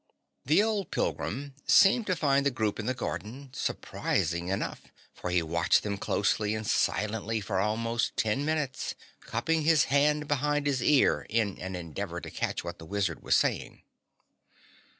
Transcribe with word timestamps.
The 0.47 0.63
old 0.63 0.89
pilgrim 0.89 1.53
seemed 1.67 2.07
to 2.07 2.15
find 2.15 2.43
the 2.43 2.49
group 2.49 2.79
in 2.79 2.87
the 2.87 2.95
garden 2.95 3.51
surprising 3.53 4.47
enough, 4.47 4.81
for 5.13 5.29
he 5.29 5.43
watched 5.43 5.83
them 5.83 5.99
closely 5.99 6.55
and 6.55 6.65
silently 6.65 7.39
for 7.39 7.59
almost 7.59 8.17
ten 8.17 8.43
minutes, 8.43 8.95
cupping 9.19 9.61
his 9.61 9.83
hand 9.93 10.27
behind 10.27 10.65
his 10.65 10.81
ear 10.81 11.27
in 11.29 11.59
an 11.59 11.75
endeavor 11.75 12.19
to 12.19 12.31
catch 12.31 12.63
what 12.63 12.79
the 12.79 12.85
Wizard 12.87 13.21
was 13.21 13.35
saying. 13.35 13.83